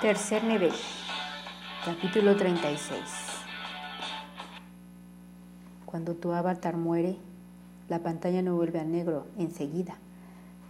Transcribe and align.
Tercer 0.00 0.44
nivel, 0.44 0.70
capítulo 1.84 2.36
36. 2.36 3.00
Cuando 5.86 6.14
tu 6.14 6.30
avatar 6.30 6.76
muere, 6.76 7.16
la 7.88 7.98
pantalla 7.98 8.40
no 8.40 8.54
vuelve 8.54 8.78
a 8.78 8.84
negro 8.84 9.26
enseguida. 9.38 9.96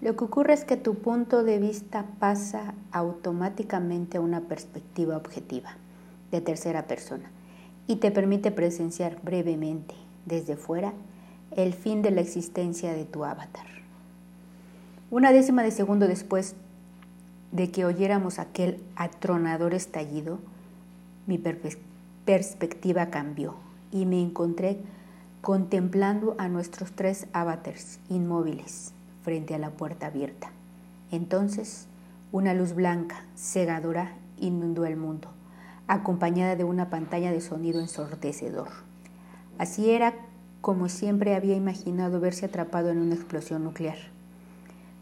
Lo 0.00 0.16
que 0.16 0.24
ocurre 0.24 0.54
es 0.54 0.64
que 0.64 0.78
tu 0.78 0.94
punto 0.94 1.44
de 1.44 1.58
vista 1.58 2.06
pasa 2.18 2.72
automáticamente 2.90 4.16
a 4.16 4.22
una 4.22 4.40
perspectiva 4.40 5.18
objetiva, 5.18 5.76
de 6.30 6.40
tercera 6.40 6.86
persona, 6.86 7.30
y 7.86 7.96
te 7.96 8.10
permite 8.10 8.50
presenciar 8.50 9.20
brevemente, 9.22 9.94
desde 10.24 10.56
fuera, 10.56 10.94
el 11.50 11.74
fin 11.74 12.00
de 12.00 12.12
la 12.12 12.22
existencia 12.22 12.94
de 12.94 13.04
tu 13.04 13.26
avatar. 13.26 13.66
Una 15.10 15.32
décima 15.32 15.62
de 15.62 15.70
segundo 15.70 16.08
después 16.08 16.54
de 17.52 17.70
que 17.70 17.84
oyéramos 17.84 18.38
aquel 18.38 18.82
atronador 18.96 19.74
estallido, 19.74 20.38
mi 21.26 21.38
perspectiva 22.24 23.10
cambió 23.10 23.54
y 23.90 24.06
me 24.06 24.20
encontré 24.20 24.78
contemplando 25.40 26.34
a 26.38 26.48
nuestros 26.48 26.92
tres 26.92 27.26
avatars 27.32 28.00
inmóviles 28.08 28.92
frente 29.22 29.54
a 29.54 29.58
la 29.58 29.70
puerta 29.70 30.06
abierta. 30.06 30.50
Entonces, 31.10 31.86
una 32.32 32.54
luz 32.54 32.74
blanca, 32.74 33.24
cegadora, 33.36 34.12
inundó 34.38 34.84
el 34.84 34.96
mundo, 34.96 35.28
acompañada 35.86 36.56
de 36.56 36.64
una 36.64 36.90
pantalla 36.90 37.32
de 37.32 37.40
sonido 37.40 37.80
ensordecedor. 37.80 38.68
Así 39.58 39.90
era 39.90 40.14
como 40.60 40.88
siempre 40.88 41.34
había 41.34 41.56
imaginado 41.56 42.20
verse 42.20 42.46
atrapado 42.46 42.90
en 42.90 42.98
una 42.98 43.14
explosión 43.14 43.64
nuclear. 43.64 43.96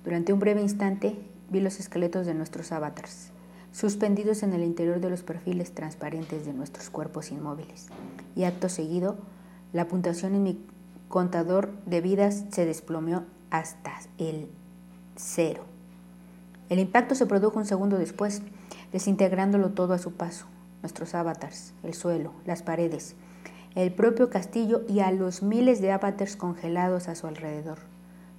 Durante 0.04 0.32
un 0.32 0.38
breve 0.38 0.60
instante 0.60 1.16
vi 1.50 1.60
los 1.60 1.80
esqueletos 1.80 2.26
de 2.26 2.34
nuestros 2.34 2.72
avatars, 2.72 3.30
suspendidos 3.72 4.42
en 4.42 4.52
el 4.52 4.62
interior 4.62 5.00
de 5.00 5.10
los 5.10 5.22
perfiles 5.22 5.72
transparentes 5.72 6.46
de 6.46 6.52
nuestros 6.52 6.90
cuerpos 6.90 7.30
inmóviles, 7.30 7.88
y 8.34 8.44
acto 8.44 8.68
seguido, 8.68 9.16
la 9.72 9.88
puntuación 9.88 10.34
en 10.34 10.42
mi 10.42 10.66
contador 11.08 11.70
de 11.86 12.00
vidas 12.00 12.44
se 12.50 12.64
desplomeó 12.64 13.24
hasta 13.50 13.92
el 14.18 14.48
cero. 15.16 15.64
El 16.68 16.78
impacto 16.78 17.14
se 17.14 17.26
produjo 17.26 17.58
un 17.58 17.66
segundo 17.66 17.98
después, 17.98 18.42
desintegrándolo 18.92 19.70
todo 19.70 19.94
a 19.94 19.98
su 19.98 20.12
paso, 20.12 20.46
nuestros 20.82 21.14
avatars, 21.14 21.72
el 21.82 21.94
suelo, 21.94 22.32
las 22.44 22.62
paredes, 22.62 23.14
el 23.74 23.92
propio 23.92 24.30
castillo 24.30 24.82
y 24.88 25.00
a 25.00 25.10
los 25.12 25.42
miles 25.42 25.80
de 25.80 25.92
avatars 25.92 26.36
congelados 26.36 27.08
a 27.08 27.14
su 27.14 27.26
alrededor. 27.26 27.78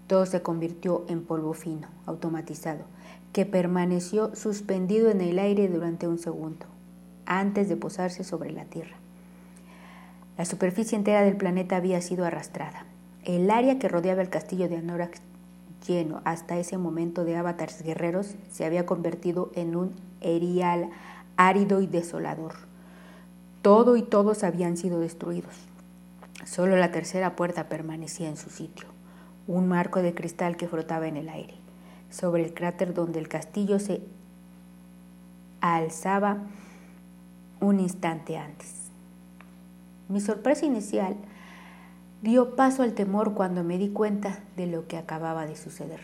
Todo 0.08 0.26
se 0.26 0.42
convirtió 0.42 1.06
en 1.10 1.24
polvo 1.24 1.54
fino, 1.54 1.88
automatizado, 2.06 2.86
que 3.34 3.46
permaneció 3.46 4.34
suspendido 4.36 5.10
en 5.10 5.22
el 5.22 5.38
aire 5.38 5.68
durante 5.68 6.08
un 6.08 6.18
segundo, 6.18 6.66
antes 7.26 7.70
de 7.70 7.76
posarse 7.76 8.24
sobre 8.24 8.52
la 8.52 8.66
Tierra. 8.66 8.96
La 10.38 10.46
superficie 10.46 10.98
entera 10.98 11.24
del 11.24 11.36
planeta 11.36 11.76
había 11.76 12.00
sido 12.02 12.24
arrastrada. 12.24 12.86
El 13.26 13.52
área 13.52 13.80
que 13.80 13.90
rodeaba 13.90 14.22
el 14.22 14.30
castillo 14.30 14.70
de 14.70 14.78
Anorak, 14.78 15.20
lleno 15.86 16.22
hasta 16.24 16.58
ese 16.58 16.78
momento 16.78 17.26
de 17.26 17.36
avatars 17.36 17.82
guerreros, 17.82 18.36
se 18.50 18.64
había 18.64 18.86
convertido 18.86 19.52
en 19.56 19.76
un 19.76 19.94
erial 20.22 20.90
árido 21.38 21.82
y 21.82 21.88
desolador. 21.88 22.54
Todo 23.62 23.98
y 23.98 24.04
todos 24.04 24.44
habían 24.44 24.78
sido 24.78 25.00
destruidos. 25.00 25.56
Solo 26.46 26.78
la 26.78 26.92
tercera 26.92 27.36
puerta 27.36 27.68
permanecía 27.68 28.30
en 28.30 28.38
su 28.38 28.50
sitio, 28.50 28.88
un 29.48 29.68
marco 29.68 30.02
de 30.02 30.14
cristal 30.14 30.58
que 30.58 30.68
flotaba 30.68 31.08
en 31.08 31.18
el 31.18 31.30
aire 31.30 31.56
sobre 32.10 32.44
el 32.44 32.54
cráter 32.54 32.94
donde 32.94 33.20
el 33.20 33.28
castillo 33.28 33.80
se 33.80 34.02
alzaba 35.62 36.38
un 37.60 37.80
instante 37.80 38.38
antes. 38.38 38.90
Mi 40.10 40.22
sorpresa 40.22 40.66
inicial 40.66 41.16
dio 42.22 42.56
paso 42.56 42.84
al 42.84 42.94
temor 42.94 43.34
cuando 43.34 43.64
me 43.64 43.78
di 43.78 43.90
cuenta 43.90 44.40
de 44.56 44.68
lo 44.68 44.88
que 44.88 44.98
acababa 44.98 45.46
de 45.46 45.56
suceder. 45.56 46.00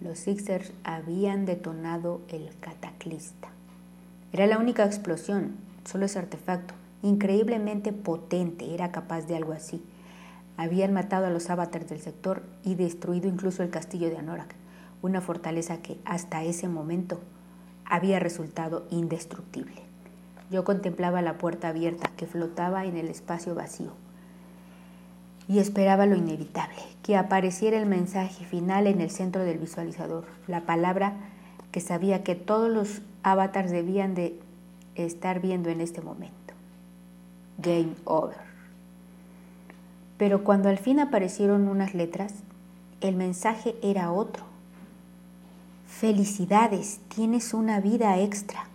Los 0.00 0.18
Sixers 0.18 0.72
habían 0.82 1.46
detonado 1.46 2.20
el 2.28 2.50
cataclista. 2.60 3.48
Era 4.32 4.46
la 4.46 4.58
única 4.58 4.84
explosión, 4.84 5.52
solo 5.84 6.06
ese 6.06 6.18
artefacto, 6.18 6.74
increíblemente 7.02 7.92
potente, 7.92 8.74
era 8.74 8.90
capaz 8.90 9.22
de 9.22 9.36
algo 9.36 9.52
así. 9.52 9.82
Habían 10.56 10.92
matado 10.92 11.26
a 11.26 11.30
los 11.30 11.50
avatars 11.50 11.88
del 11.88 12.00
sector 12.00 12.42
y 12.62 12.74
destruido 12.74 13.28
incluso 13.28 13.62
el 13.62 13.70
castillo 13.70 14.08
de 14.08 14.18
Anorak 14.18 14.54
una 15.04 15.20
fortaleza 15.20 15.82
que 15.82 15.98
hasta 16.06 16.44
ese 16.44 16.66
momento 16.66 17.20
había 17.84 18.20
resultado 18.20 18.86
indestructible. 18.88 19.82
Yo 20.50 20.64
contemplaba 20.64 21.20
la 21.20 21.36
puerta 21.36 21.68
abierta 21.68 22.10
que 22.16 22.26
flotaba 22.26 22.86
en 22.86 22.96
el 22.96 23.08
espacio 23.08 23.54
vacío 23.54 23.92
y 25.46 25.58
esperaba 25.58 26.06
lo 26.06 26.16
inevitable, 26.16 26.78
que 27.02 27.18
apareciera 27.18 27.76
el 27.76 27.84
mensaje 27.84 28.46
final 28.46 28.86
en 28.86 29.02
el 29.02 29.10
centro 29.10 29.44
del 29.44 29.58
visualizador, 29.58 30.24
la 30.46 30.62
palabra 30.62 31.12
que 31.70 31.82
sabía 31.82 32.22
que 32.22 32.34
todos 32.34 32.70
los 32.70 33.02
avatars 33.22 33.70
debían 33.70 34.14
de 34.14 34.40
estar 34.94 35.42
viendo 35.42 35.68
en 35.68 35.82
este 35.82 36.00
momento. 36.00 36.54
Game 37.58 37.94
over. 38.06 38.53
Pero 40.18 40.44
cuando 40.44 40.68
al 40.68 40.78
fin 40.78 41.00
aparecieron 41.00 41.68
unas 41.68 41.94
letras, 41.94 42.34
el 43.00 43.16
mensaje 43.16 43.74
era 43.82 44.12
otro 44.12 44.54
Felicidades, 45.94 46.98
tienes 47.06 47.54
una 47.54 47.80
vida 47.80 48.18
extra. 48.18 48.66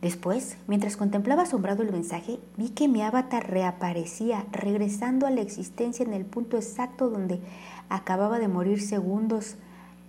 Después, 0.00 0.56
mientras 0.66 0.96
contemplaba 0.96 1.42
asombrado 1.42 1.82
el 1.82 1.92
mensaje, 1.92 2.40
vi 2.56 2.70
que 2.70 2.88
mi 2.88 3.02
avatar 3.02 3.50
reaparecía, 3.50 4.46
regresando 4.50 5.26
a 5.26 5.30
la 5.30 5.42
existencia 5.42 6.04
en 6.04 6.14
el 6.14 6.24
punto 6.24 6.56
exacto 6.56 7.10
donde 7.10 7.38
acababa 7.90 8.38
de 8.38 8.48
morir 8.48 8.80
segundos 8.80 9.56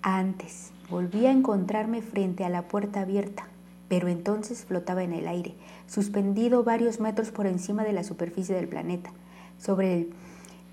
antes. 0.01 0.71
Volví 0.89 1.25
a 1.25 1.31
encontrarme 1.31 2.01
frente 2.01 2.45
a 2.45 2.49
la 2.49 2.69
puerta 2.69 3.01
abierta, 3.01 3.49
pero 3.89 4.07
entonces 4.07 4.63
flotaba 4.63 5.03
en 5.03 5.11
el 5.11 5.27
aire, 5.27 5.55
suspendido 5.87 6.63
varios 6.63 7.01
metros 7.01 7.31
por 7.31 7.47
encima 7.47 7.83
de 7.83 7.91
la 7.91 8.05
superficie 8.05 8.55
del 8.55 8.69
planeta, 8.69 9.11
sobre 9.61 9.93
el 9.93 10.13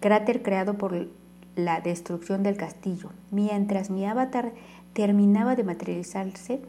cráter 0.00 0.43
creado 0.43 0.75
por 0.75 1.09
la 1.56 1.81
destrucción 1.81 2.43
del 2.43 2.56
castillo, 2.56 3.10
mientras 3.31 3.91
mi 3.91 4.06
avatar 4.06 4.53
terminaba 4.93 5.56
de 5.56 5.65
materializarse, 5.65 6.60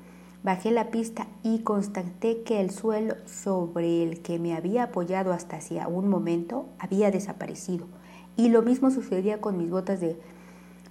bajé 0.44 0.72
la 0.72 0.90
pista 0.90 1.28
y 1.44 1.59
constaté 1.59 2.44
que 2.44 2.59
el 2.59 2.72
suelo 2.72 3.16
sobre 3.25 4.03
el 4.03 4.22
que 4.22 4.40
me 4.40 4.56
había 4.56 4.84
apoyado 4.84 5.31
hasta 5.31 5.58
hacía 5.58 5.88
un 5.88 6.09
momento 6.09 6.66
había 6.79 7.12
desaparecido. 7.12 7.88
Y 8.35 8.50
lo 8.50 8.62
mismo 8.62 8.90
sucedía 8.90 9.41
con 9.41 9.58
mis 9.58 9.69
botas 9.69 10.00
de 10.00 10.18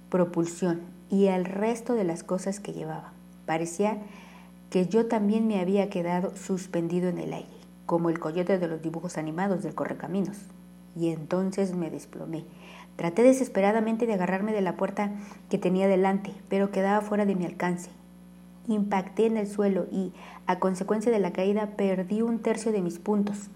propulsión 0.09 0.81
y 1.09 1.25
el 1.25 1.45
resto 1.45 1.93
de 1.93 2.03
las 2.03 2.23
cosas 2.23 2.59
que 2.59 2.73
llevaba. 2.73 3.13
Parecía 3.45 3.97
que 4.69 4.87
yo 4.87 5.07
también 5.07 5.47
me 5.47 5.59
había 5.59 5.89
quedado 5.89 6.35
suspendido 6.35 7.09
en 7.09 7.17
el 7.17 7.33
aire, 7.33 7.49
como 7.85 8.09
el 8.09 8.19
coyote 8.19 8.59
de 8.59 8.67
los 8.67 8.81
dibujos 8.81 9.17
animados 9.17 9.63
del 9.63 9.73
correcaminos. 9.73 10.37
Y 10.95 11.09
entonces 11.09 11.75
me 11.75 11.89
desplomé 11.89 12.45
Traté 12.99 13.23
desesperadamente 13.23 14.05
de 14.05 14.13
agarrarme 14.15 14.51
de 14.51 14.59
la 14.59 14.75
puerta 14.75 15.13
que 15.49 15.57
tenía 15.57 15.87
delante, 15.87 16.33
pero 16.49 16.69
quedaba 16.69 16.99
fuera 16.99 17.25
de 17.25 17.33
mi 17.33 17.45
alcance. 17.45 17.91
Impacté 18.67 19.25
en 19.25 19.37
el 19.37 19.47
suelo 19.47 19.87
y, 19.89 20.11
a 20.47 20.59
consecuencia 20.59 21.09
de 21.09 21.19
la 21.19 21.31
caída, 21.31 21.77
perdí 21.77 22.21
un 22.21 22.39
tercio 22.39 22.73
de 22.73 22.81
mis 22.81 22.99
puntos. 22.99 23.51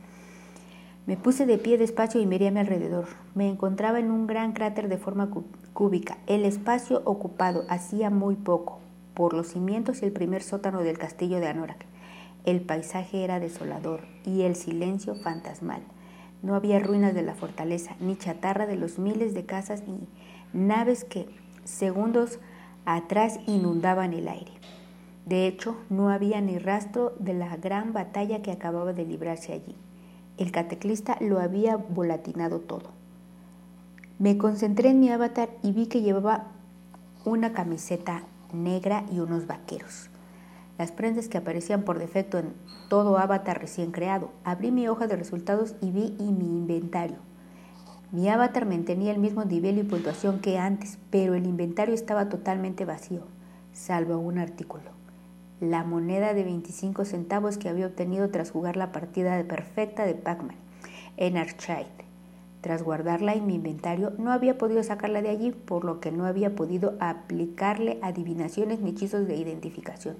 Me 1.07 1.17
puse 1.17 1.45
de 1.45 1.57
pie 1.57 1.77
despacio 1.77 2.21
y 2.21 2.25
miré 2.25 2.47
a 2.47 2.51
mi 2.51 2.61
alrededor. 2.61 3.07
Me 3.35 3.50
encontraba 3.50 4.00
en 4.00 4.12
un 4.12 4.27
gran 4.27 4.53
cráter 4.53 4.88
de 4.88 4.97
forma 4.97 5.30
cúbica. 5.74 6.19
El 6.25 6.45
espacio 6.45 7.01
ocupado 7.03 7.65
hacía 7.68 8.09
muy 8.09 8.35
poco, 8.35 8.80
por 9.13 9.33
los 9.33 9.47
cimientos 9.47 10.03
y 10.03 10.06
el 10.06 10.13
primer 10.13 10.41
sótano 10.41 10.83
del 10.83 10.97
castillo 10.97 11.41
de 11.41 11.47
Anorak. 11.47 11.85
El 12.45 12.62
paisaje 12.62 13.25
era 13.25 13.41
desolador 13.41 14.00
y 14.24 14.44
el 14.44 14.56
silencio 14.56 15.15
fantasmal. 15.15 15.81
No 16.44 16.56
había 16.56 16.78
ruinas 16.80 17.16
de 17.16 17.24
la 17.24 17.34
fortaleza, 17.34 17.95
ni 18.00 18.18
chatarra 18.18 18.68
de 18.68 18.75
los 18.75 19.00
miles 19.00 19.34
de 19.34 19.45
casas, 19.45 19.84
ni 19.88 20.07
naves 20.54 21.06
que 21.06 21.28
segundos 21.63 22.40
atrás 22.86 23.40
inundaban 23.48 24.13
el 24.13 24.28
aire. 24.28 24.51
De 25.25 25.48
hecho, 25.48 25.78
no 25.90 26.10
había 26.10 26.42
ni 26.42 26.60
rastro 26.60 27.16
de 27.18 27.34
la 27.34 27.56
gran 27.56 27.94
batalla 27.94 28.42
que 28.42 28.51
acababa 28.51 28.92
de 28.92 29.06
librarse 29.06 29.54
allí. 29.54 29.75
El 30.38 30.51
cataclista 30.51 31.18
lo 31.22 31.40
había 31.40 31.78
volatinado 31.78 32.60
todo. 32.60 32.92
Me 34.19 34.38
concentré 34.38 34.90
en 34.90 35.00
mi 35.00 35.10
avatar 35.10 35.50
y 35.63 35.72
vi 35.72 35.88
que 35.88 36.01
llevaba 36.01 36.48
una 37.24 37.54
camiseta 37.54 38.24
negra 38.51 39.06
y 39.12 39.19
unos 39.19 39.48
vaqueros 39.48 40.10
las 40.77 40.91
prendas 40.91 41.27
que 41.27 41.37
aparecían 41.37 41.83
por 41.83 41.99
defecto 41.99 42.39
en 42.39 42.53
todo 42.89 43.17
avatar 43.17 43.59
recién 43.59 43.91
creado. 43.91 44.31
Abrí 44.43 44.71
mi 44.71 44.87
hoja 44.87 45.07
de 45.07 45.15
resultados 45.15 45.75
y 45.81 45.91
vi 45.91 46.15
y 46.19 46.31
mi 46.31 46.45
inventario. 46.45 47.17
Mi 48.11 48.29
avatar 48.29 48.65
mantenía 48.65 49.11
el 49.11 49.19
mismo 49.19 49.43
nivel 49.43 49.77
y 49.79 49.83
puntuación 49.83 50.39
que 50.39 50.57
antes, 50.59 50.99
pero 51.09 51.33
el 51.33 51.45
inventario 51.45 51.95
estaba 51.95 52.29
totalmente 52.29 52.85
vacío, 52.85 53.21
salvo 53.71 54.17
un 54.17 54.37
artículo. 54.37 54.91
la 55.59 55.85
moneda 55.85 56.33
de 56.33 56.43
25 56.43 57.05
centavos 57.05 57.57
que 57.57 57.69
había 57.69 57.87
obtenido 57.87 58.29
tras 58.29 58.51
jugar 58.51 58.75
la 58.75 58.91
partida 58.91 59.41
perfecta 59.45 60.05
de 60.05 60.13
Pac-Man 60.13 60.57
en 61.15 61.37
Archide. 61.37 61.87
Tras 62.61 62.83
guardarla 62.83 63.33
en 63.33 63.45
mi 63.45 63.55
inventario, 63.55 64.13
no 64.17 64.31
había 64.31 64.57
podido 64.57 64.83
sacarla 64.83 65.21
de 65.21 65.29
allí, 65.29 65.51
por 65.51 65.85
lo 65.85 65.99
que 65.99 66.11
no 66.11 66.25
había 66.25 66.55
podido 66.55 66.95
aplicarle 66.99 67.99
adivinaciones 68.01 68.79
ni 68.79 68.91
hechizos 68.91 69.27
de 69.27 69.35
identificación. 69.35 70.17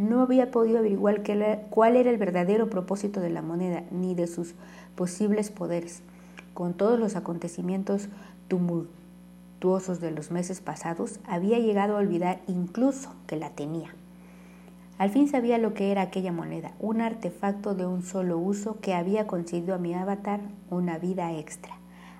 No 0.00 0.22
había 0.22 0.50
podido 0.50 0.78
averiguar 0.78 1.22
cuál 1.68 1.94
era 1.94 2.08
el 2.08 2.16
verdadero 2.16 2.70
propósito 2.70 3.20
de 3.20 3.28
la 3.28 3.42
moneda, 3.42 3.84
ni 3.90 4.14
de 4.14 4.28
sus 4.28 4.54
posibles 4.94 5.50
poderes. 5.50 6.00
Con 6.54 6.72
todos 6.72 6.98
los 6.98 7.16
acontecimientos 7.16 8.08
tumultuosos 8.48 10.00
de 10.00 10.10
los 10.10 10.30
meses 10.30 10.62
pasados, 10.62 11.20
había 11.26 11.58
llegado 11.58 11.96
a 11.96 12.00
olvidar 12.00 12.40
incluso 12.46 13.12
que 13.26 13.36
la 13.36 13.50
tenía. 13.50 13.94
Al 14.96 15.10
fin 15.10 15.28
sabía 15.28 15.58
lo 15.58 15.74
que 15.74 15.92
era 15.92 16.00
aquella 16.00 16.32
moneda, 16.32 16.72
un 16.80 17.02
artefacto 17.02 17.74
de 17.74 17.84
un 17.84 18.02
solo 18.02 18.38
uso 18.38 18.80
que 18.80 18.94
había 18.94 19.26
concedido 19.26 19.74
a 19.74 19.78
mi 19.78 19.92
avatar 19.92 20.40
una 20.70 20.96
vida 20.96 21.36
extra. 21.36 21.74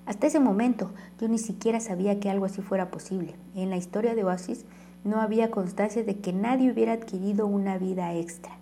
Hasta 0.05 0.27
ese 0.27 0.38
momento 0.38 0.91
yo 1.19 1.29
ni 1.29 1.38
siquiera 1.38 1.81
sabía 1.81 2.21
que 2.21 2.29
algo 2.29 2.44
así 2.44 2.61
fuera 2.61 2.91
posible. 2.91 3.37
En 3.55 3.71
la 3.71 3.79
historia 3.79 4.15
de 4.15 4.25
Oasis 4.25 4.67
no 5.05 5.20
había 5.20 5.50
constancia 5.50 6.05
de 6.05 6.19
que 6.19 6.32
nadie 6.32 6.73
hubiera 6.73 6.93
adquirido 6.93 7.47
una 7.47 7.79
vida 7.79 8.14
extra. 8.14 8.52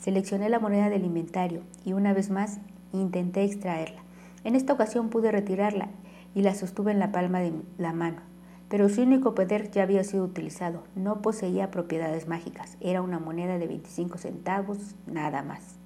Seleccioné 0.00 0.48
la 0.48 0.60
moneda 0.60 0.88
del 0.90 1.04
inventario 1.04 1.62
y 1.84 1.92
una 1.92 2.12
vez 2.12 2.30
más 2.30 2.58
intenté 2.92 3.44
extraerla. 3.44 4.02
En 4.44 4.54
esta 4.54 4.72
ocasión 4.72 5.08
pude 5.08 5.32
retirarla 5.32 5.88
y 6.34 6.42
la 6.42 6.54
sostuve 6.54 6.92
en 6.92 6.98
la 6.98 7.12
palma 7.12 7.40
de 7.40 7.52
la 7.78 7.92
mano 7.92 8.34
pero 8.74 8.88
su 8.88 9.02
único 9.02 9.36
poder 9.36 9.70
ya 9.70 9.84
había 9.84 10.02
sido 10.02 10.24
utilizado. 10.24 10.82
No 10.96 11.22
poseía 11.22 11.70
propiedades 11.70 12.26
mágicas. 12.26 12.76
Era 12.80 13.02
una 13.02 13.20
moneda 13.20 13.56
de 13.56 13.68
25 13.68 14.18
centavos, 14.18 14.96
nada 15.06 15.42
más. 15.42 15.76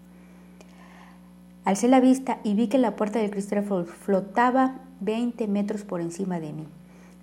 Alcé 1.67 1.89
la 1.89 2.01
vista 2.01 2.39
y 2.45 2.55
vi 2.55 2.69
que 2.69 2.79
la 2.79 2.97
puerta 2.97 3.19
del 3.19 3.31
cristal 3.31 3.63
flotaba 3.65 4.81
20 5.01 5.49
metros 5.49 5.85
por 5.85 6.01
encima 6.01 6.41
de 6.41 6.55
mí. 6.55 6.67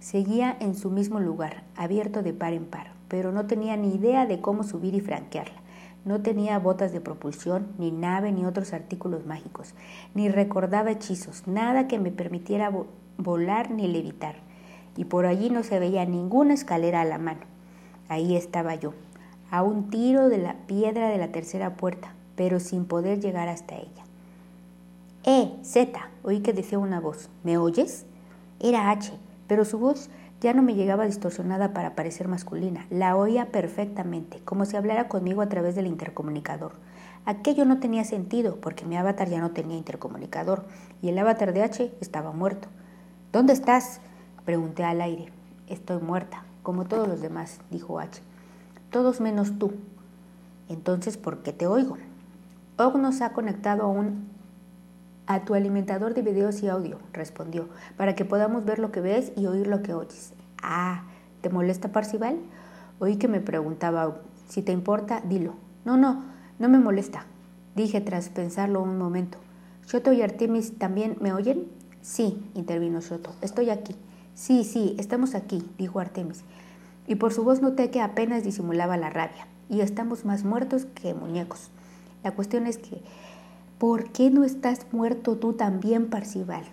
Seguía 0.05 0.55
en 0.59 0.75
su 0.75 0.91
mismo 0.91 1.19
lugar, 1.19 1.63
abierto 1.75 2.21
de 2.21 2.31
par 2.31 2.53
en 2.53 2.65
par, 2.65 2.91
pero 3.07 3.31
no 3.31 3.47
tenía 3.47 3.75
ni 3.75 3.95
idea 3.95 4.27
de 4.27 4.39
cómo 4.39 4.61
subir 4.61 4.93
y 4.93 4.99
franquearla. 4.99 5.55
No 6.05 6.21
tenía 6.21 6.59
botas 6.59 6.93
de 6.93 7.01
propulsión, 7.01 7.69
ni 7.79 7.89
nave, 7.89 8.31
ni 8.31 8.45
otros 8.45 8.71
artículos 8.73 9.25
mágicos, 9.25 9.73
ni 10.13 10.29
recordaba 10.29 10.91
hechizos, 10.91 11.47
nada 11.47 11.87
que 11.87 11.97
me 11.97 12.11
permitiera 12.11 12.71
volar 13.17 13.71
ni 13.71 13.87
levitar 13.87 14.35
y 14.95 15.05
por 15.05 15.25
allí 15.25 15.49
no 15.49 15.63
se 15.63 15.79
veía 15.79 16.05
ninguna 16.05 16.53
escalera 16.53 17.01
a 17.01 17.05
la 17.05 17.17
mano. 17.17 17.41
Ahí 18.07 18.35
estaba 18.35 18.75
yo, 18.75 18.93
a 19.49 19.63
un 19.63 19.89
tiro 19.89 20.29
de 20.29 20.37
la 20.37 20.53
piedra 20.67 21.09
de 21.09 21.17
la 21.17 21.31
tercera 21.31 21.77
puerta, 21.77 22.13
pero 22.35 22.59
sin 22.59 22.85
poder 22.85 23.21
llegar 23.21 23.47
hasta 23.47 23.75
ella. 23.75 24.03
¡Eh, 25.23 25.51
Z! 25.63 25.99
Oí 26.21 26.41
que 26.41 26.53
decía 26.53 26.77
una 26.77 26.99
voz. 26.99 27.31
¿Me 27.43 27.57
oyes? 27.57 28.05
Era 28.59 28.91
H, 28.91 29.11
pero 29.47 29.65
su 29.65 29.79
voz 29.79 30.09
ya 30.41 30.53
no 30.53 30.61
me 30.61 30.75
llegaba 30.75 31.05
distorsionada 31.05 31.73
para 31.73 31.95
parecer 31.95 32.27
masculina. 32.27 32.85
La 32.89 33.15
oía 33.15 33.51
perfectamente, 33.51 34.39
como 34.45 34.65
si 34.65 34.75
hablara 34.75 35.07
conmigo 35.07 35.41
a 35.41 35.49
través 35.49 35.75
del 35.75 35.87
intercomunicador. 35.87 36.73
Aquello 37.25 37.65
no 37.65 37.79
tenía 37.79 38.03
sentido, 38.03 38.57
porque 38.61 38.85
mi 38.85 38.97
avatar 38.97 39.29
ya 39.29 39.39
no 39.39 39.51
tenía 39.51 39.77
intercomunicador, 39.77 40.65
y 41.01 41.09
el 41.09 41.17
avatar 41.17 41.53
de 41.53 41.63
H 41.63 41.93
estaba 42.01 42.31
muerto. 42.31 42.67
¿Dónde 43.31 43.53
estás? 43.53 44.01
Pregunté 44.45 44.83
al 44.83 45.01
aire. 45.01 45.31
Estoy 45.67 46.01
muerta, 46.01 46.43
como 46.61 46.85
todos 46.85 47.07
los 47.07 47.21
demás, 47.21 47.59
dijo 47.71 47.99
H. 47.99 48.21
Todos 48.91 49.21
menos 49.21 49.57
tú. 49.57 49.73
Entonces, 50.69 51.17
¿por 51.17 51.41
qué 51.41 51.51
te 51.51 51.67
oigo? 51.67 51.97
Og 52.77 52.97
nos 52.97 53.21
ha 53.21 53.31
conectado 53.31 53.83
a 53.83 53.87
un 53.87 54.27
a 55.27 55.45
tu 55.45 55.53
alimentador 55.53 56.13
de 56.13 56.21
videos 56.21 56.61
y 56.61 56.67
audio, 56.67 56.99
respondió, 57.13 57.67
para 57.97 58.15
que 58.15 58.25
podamos 58.25 58.65
ver 58.65 58.79
lo 58.79 58.91
que 58.91 59.01
ves 59.01 59.31
y 59.35 59.45
oír 59.47 59.67
lo 59.67 59.81
que 59.81 59.93
oyes. 59.93 60.33
Ah, 60.61 61.03
¿te 61.41 61.49
molesta 61.49 61.91
Parcival? 61.91 62.37
Oí 62.99 63.17
que 63.17 63.27
me 63.27 63.41
preguntaba 63.41 64.21
Si 64.47 64.61
te 64.61 64.71
importa, 64.71 65.21
dilo. 65.21 65.55
No, 65.85 65.97
no, 65.97 66.23
no 66.59 66.69
me 66.69 66.77
molesta, 66.77 67.25
dije 67.75 68.01
tras 68.01 68.29
pensarlo 68.29 68.81
un 68.81 68.97
momento. 68.97 69.37
¿Shoto 69.87 70.13
y 70.13 70.21
Artemis 70.21 70.77
también 70.77 71.17
me 71.19 71.33
oyen? 71.33 71.65
Sí, 72.01 72.43
intervino 72.53 73.01
Shoto, 73.01 73.33
estoy 73.41 73.69
aquí. 73.69 73.95
Sí, 74.35 74.63
sí, 74.63 74.95
estamos 74.99 75.33
aquí, 75.33 75.63
dijo 75.77 75.99
Artemis, 75.99 76.43
y 77.07 77.15
por 77.15 77.33
su 77.33 77.43
voz 77.43 77.61
noté 77.61 77.89
que 77.89 78.01
apenas 78.01 78.43
disimulaba 78.43 78.97
la 78.97 79.09
rabia, 79.09 79.47
y 79.69 79.81
estamos 79.81 80.25
más 80.25 80.43
muertos 80.43 80.85
que 80.85 81.13
muñecos. 81.13 81.69
La 82.23 82.31
cuestión 82.31 82.67
es 82.67 82.77
que, 82.77 83.01
¿por 83.77 84.11
qué 84.11 84.29
no 84.29 84.43
estás 84.43 84.85
muerto 84.91 85.37
tú 85.37 85.53
también, 85.53 86.09
Parcival? 86.09 86.63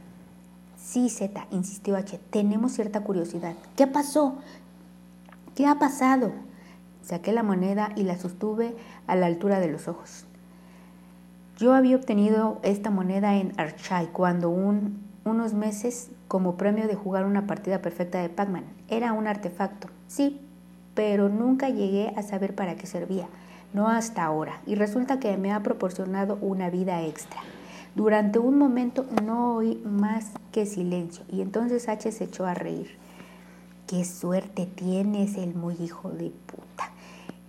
Sí, 0.77 1.09
Z, 1.11 1.47
insistió 1.51 1.97
H, 1.97 2.19
tenemos 2.31 2.73
cierta 2.73 3.01
curiosidad. 3.01 3.55
¿Qué 3.77 3.87
pasó? 3.87 4.37
¿Qué 5.55 5.67
ha 5.67 5.79
pasado? 5.79 6.33
Saqué 7.03 7.33
la 7.33 7.43
moneda 7.43 7.91
y 7.97 8.03
la 8.03 8.19
sostuve 8.19 8.77
a 9.07 9.17
la 9.17 9.27
altura 9.27 9.61
de 9.61 9.69
los 9.69 9.89
ojos. 9.89 10.27
Yo 11.59 11.75
había 11.75 11.97
obtenido 11.97 12.59
esta 12.63 12.91
moneda 12.91 13.37
en 13.37 13.53
Archai 13.59 14.09
cuando 14.13 14.51
un 14.51 15.13
unos 15.25 15.55
meses 15.55 16.11
como 16.29 16.57
premio 16.57 16.87
de 16.87 16.95
jugar 16.95 17.25
una 17.25 17.47
partida 17.47 17.81
perfecta 17.81 18.21
de 18.21 18.29
Pac-Man. 18.29 18.65
Era 18.89 19.13
un 19.13 19.27
artefacto, 19.27 19.89
sí, 20.09 20.41
pero 20.95 21.29
nunca 21.29 21.69
llegué 21.69 22.13
a 22.17 22.23
saber 22.23 22.55
para 22.55 22.77
qué 22.77 22.87
servía, 22.87 23.27
no 23.73 23.89
hasta 23.89 24.25
ahora, 24.25 24.61
y 24.67 24.75
resulta 24.75 25.19
que 25.19 25.37
me 25.37 25.53
ha 25.53 25.63
proporcionado 25.63 26.39
una 26.41 26.71
vida 26.71 27.03
extra. 27.03 27.41
Durante 27.95 28.39
un 28.39 28.59
momento 28.59 29.07
no 29.23 29.55
oí 29.57 29.83
más 29.85 30.31
que 30.51 30.67
silencio, 30.67 31.25
y 31.31 31.41
entonces 31.43 31.89
H 31.89 32.11
se 32.13 32.25
echó 32.25 32.47
a 32.47 32.55
reír. 32.55 32.97
Qué 33.87 34.05
suerte 34.05 34.67
tienes, 34.67 35.37
el 35.37 35.55
muy 35.55 35.75
hijo 35.75 36.11
de 36.11 36.31
puta. 36.31 36.91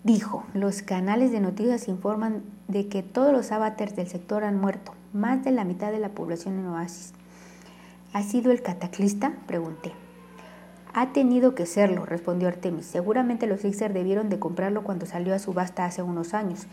Dijo, 0.04 0.44
los 0.54 0.82
canales 0.82 1.32
de 1.32 1.40
noticias 1.40 1.88
informan 1.88 2.44
de 2.68 2.90
que 2.90 3.04
todos 3.04 3.32
los 3.32 3.54
avatars 3.54 3.96
del 3.96 4.08
sector 4.08 4.44
han 4.44 4.60
muerto, 4.60 4.94
más 5.14 5.46
de 5.46 5.52
la 5.52 5.64
mitad 5.64 5.92
de 5.92 6.00
la 6.00 6.10
población 6.10 6.60
en 6.60 6.68
Oasis. 6.68 7.14
¿Ha 8.12 8.22
sido 8.24 8.52
el 8.52 8.62
cataclista? 8.62 9.34
pregunté. 9.48 10.03
Ha 10.96 11.12
tenido 11.12 11.56
que 11.56 11.66
serlo, 11.66 12.06
respondió 12.06 12.48
Artemis. 12.48 12.86
Seguramente 12.86 13.48
los 13.48 13.62
Sixers 13.62 13.96
debieron 13.96 14.30
de 14.30 14.38
comprarlo 14.38 14.84
cuando 14.84 15.08
salió 15.08 15.34
a 15.34 15.40
subasta 15.40 15.86
hace 15.86 16.04
unos 16.04 16.36
años. 16.36 16.68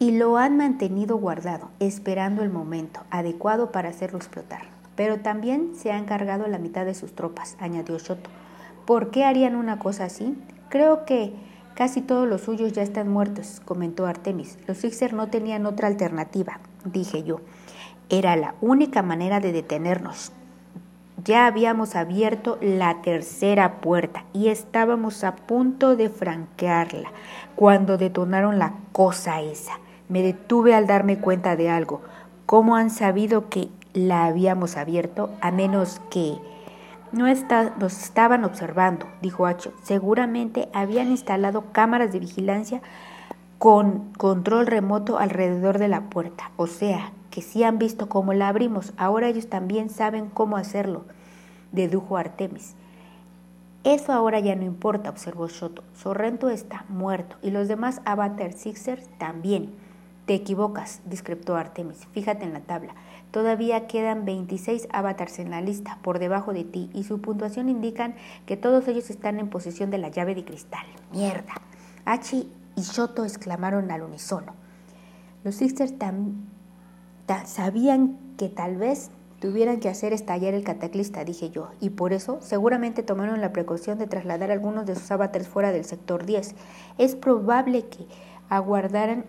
Y 0.00 0.10
lo 0.10 0.38
han 0.38 0.56
mantenido 0.56 1.16
guardado, 1.16 1.70
esperando 1.78 2.42
el 2.42 2.50
momento 2.50 3.04
adecuado 3.10 3.70
para 3.70 3.90
hacerlo 3.90 4.18
explotar. 4.18 4.62
Pero 4.96 5.20
también 5.20 5.76
se 5.76 5.92
ha 5.92 5.98
encargado 5.98 6.48
la 6.48 6.58
mitad 6.58 6.84
de 6.84 6.94
sus 6.94 7.14
tropas, 7.14 7.56
añadió 7.60 7.96
Shoto. 7.98 8.28
¿Por 8.86 9.12
qué 9.12 9.24
harían 9.24 9.54
una 9.54 9.78
cosa 9.78 10.06
así? 10.06 10.36
Creo 10.68 11.04
que 11.04 11.32
casi 11.74 12.02
todos 12.02 12.26
los 12.26 12.40
suyos 12.40 12.72
ya 12.72 12.82
están 12.82 13.08
muertos, 13.08 13.62
comentó 13.64 14.06
Artemis. 14.06 14.58
Los 14.66 14.78
Sixers 14.78 15.12
no 15.12 15.28
tenían 15.28 15.66
otra 15.66 15.86
alternativa, 15.86 16.58
dije 16.84 17.22
yo. 17.22 17.40
Era 18.08 18.34
la 18.34 18.56
única 18.60 19.02
manera 19.02 19.38
de 19.38 19.52
detenernos. 19.52 20.32
Ya 21.26 21.46
habíamos 21.46 21.96
abierto 21.96 22.56
la 22.60 23.02
tercera 23.02 23.80
puerta 23.80 24.22
y 24.32 24.46
estábamos 24.46 25.24
a 25.24 25.34
punto 25.34 25.96
de 25.96 26.08
franquearla 26.08 27.10
cuando 27.56 27.98
detonaron 27.98 28.60
la 28.60 28.74
cosa 28.92 29.40
esa. 29.40 29.72
Me 30.08 30.22
detuve 30.22 30.72
al 30.72 30.86
darme 30.86 31.18
cuenta 31.18 31.56
de 31.56 31.68
algo. 31.68 32.00
¿Cómo 32.46 32.76
han 32.76 32.90
sabido 32.90 33.48
que 33.48 33.70
la 33.92 34.26
habíamos 34.26 34.76
abierto 34.76 35.30
a 35.40 35.50
menos 35.50 36.00
que... 36.10 36.38
No 37.10 37.26
está, 37.26 37.74
nos 37.76 38.00
estaban 38.04 38.44
observando, 38.44 39.06
dijo 39.20 39.46
Hacho. 39.46 39.72
Seguramente 39.82 40.68
habían 40.72 41.10
instalado 41.10 41.72
cámaras 41.72 42.12
de 42.12 42.20
vigilancia 42.20 42.82
con 43.58 44.12
control 44.12 44.68
remoto 44.68 45.18
alrededor 45.18 45.78
de 45.78 45.88
la 45.88 46.02
puerta. 46.02 46.52
O 46.56 46.68
sea, 46.68 47.10
que 47.36 47.42
sí 47.42 47.64
han 47.64 47.78
visto 47.78 48.08
cómo 48.08 48.32
la 48.32 48.48
abrimos, 48.48 48.94
ahora 48.96 49.28
ellos 49.28 49.48
también 49.48 49.90
saben 49.90 50.30
cómo 50.32 50.56
hacerlo, 50.56 51.04
dedujo 51.76 52.16
Artemis. 52.16 52.74
Eso 53.84 54.12
ahora 54.12 54.40
ya 54.40 54.56
no 54.56 54.64
importa, 54.64 55.10
observó 55.10 55.46
Shoto. 55.46 55.84
Sorrento 55.94 56.50
está 56.50 56.84
muerto 56.88 57.36
y 57.40 57.52
los 57.52 57.68
demás 57.68 58.00
Avatar 58.04 58.52
Sixers 58.52 59.08
también. 59.18 59.72
Te 60.26 60.34
equivocas, 60.34 61.02
discreptó 61.04 61.54
Artemis. 61.54 62.08
Fíjate 62.10 62.44
en 62.44 62.52
la 62.52 62.60
tabla. 62.60 62.96
Todavía 63.30 63.86
quedan 63.86 64.24
26 64.24 64.88
avatars 64.90 65.38
en 65.38 65.50
la 65.50 65.60
lista, 65.60 65.98
por 66.02 66.18
debajo 66.18 66.52
de 66.52 66.64
ti, 66.64 66.90
y 66.94 67.04
su 67.04 67.20
puntuación 67.20 67.68
indican 67.68 68.16
que 68.44 68.56
todos 68.56 68.88
ellos 68.88 69.08
están 69.08 69.38
en 69.38 69.50
posesión 69.50 69.90
de 69.90 69.98
la 69.98 70.08
llave 70.08 70.34
de 70.34 70.44
cristal. 70.44 70.86
¡Mierda! 71.12 71.54
Hachi 72.06 72.50
y 72.74 72.80
Shoto 72.80 73.24
exclamaron 73.24 73.92
al 73.92 74.02
unísono. 74.02 74.54
Los 75.44 75.56
Sixers 75.56 75.94
sabían 77.44 78.18
que 78.36 78.48
tal 78.48 78.76
vez 78.76 79.10
tuvieran 79.40 79.80
que 79.80 79.88
hacer 79.88 80.12
estallar 80.12 80.54
el 80.54 80.64
cataclista, 80.64 81.24
dije 81.24 81.50
yo, 81.50 81.68
y 81.80 81.90
por 81.90 82.12
eso 82.12 82.38
seguramente 82.40 83.02
tomaron 83.02 83.40
la 83.40 83.52
precaución 83.52 83.98
de 83.98 84.06
trasladar 84.06 84.50
algunos 84.50 84.86
de 84.86 84.94
sus 84.94 85.10
avatares 85.10 85.48
fuera 85.48 85.72
del 85.72 85.84
sector 85.84 86.24
10. 86.24 86.54
Es 86.98 87.14
probable 87.14 87.86
que 87.86 88.06
aguardaran 88.48 89.24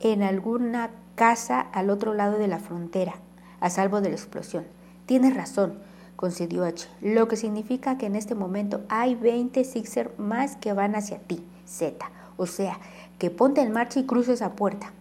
en 0.00 0.22
alguna 0.22 0.90
casa 1.14 1.60
al 1.60 1.90
otro 1.90 2.14
lado 2.14 2.38
de 2.38 2.48
la 2.48 2.58
frontera, 2.58 3.14
a 3.60 3.70
salvo 3.70 4.00
de 4.00 4.10
la 4.10 4.16
explosión. 4.16 4.64
Tienes 5.06 5.34
razón, 5.34 5.78
concedió 6.16 6.64
H, 6.64 6.88
lo 7.00 7.28
que 7.28 7.36
significa 7.36 7.96
que 7.96 8.06
en 8.06 8.16
este 8.16 8.34
momento 8.34 8.82
hay 8.88 9.14
20 9.14 9.64
Sixer 9.64 10.12
más 10.18 10.56
que 10.56 10.72
van 10.72 10.94
hacia 10.94 11.18
ti, 11.18 11.42
Z. 11.64 12.10
O 12.36 12.46
sea, 12.46 12.78
que 13.18 13.30
ponte 13.30 13.62
en 13.62 13.72
marcha 13.72 14.00
y 14.00 14.04
cruce 14.04 14.34
esa 14.34 14.52
puerta. 14.52 14.92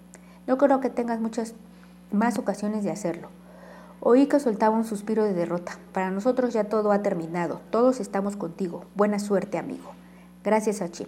No 0.48 0.58
creo 0.58 0.80
que 0.80 0.90
tengas 0.90 1.20
muchas 1.20 1.54
más 2.12 2.38
ocasiones 2.38 2.84
de 2.84 2.92
hacerlo. 2.92 3.30
Oí 4.08 4.28
que 4.28 4.40
soltaba 4.40 4.78
un 4.78 4.84
suspiro 4.84 5.24
de 5.24 5.34
derrota. 5.34 5.80
Para 5.92 6.12
nosotros 6.12 6.54
ya 6.54 6.66
todo 6.66 6.92
ha 6.92 7.02
terminado. 7.02 7.62
Todos 7.72 8.00
estamos 8.00 8.36
contigo. 8.36 8.86
Buena 8.94 9.18
suerte, 9.18 9.58
amigo. 9.58 9.94
Gracias, 10.44 10.80
Hachi. 10.84 11.08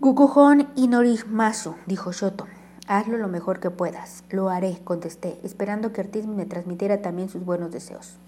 Gukujon 0.00 0.66
y 0.74 0.88
Norimasu, 0.88 1.76
dijo 1.86 2.10
Shoto. 2.10 2.48
Hazlo 2.88 3.18
lo 3.18 3.28
mejor 3.28 3.60
que 3.60 3.70
puedas. 3.70 4.24
Lo 4.30 4.48
haré, 4.48 4.80
contesté, 4.82 5.38
esperando 5.44 5.92
que 5.92 6.00
Artis 6.00 6.26
me 6.26 6.44
transmitiera 6.44 7.02
también 7.02 7.28
sus 7.28 7.44
buenos 7.44 7.70
deseos. 7.70 8.18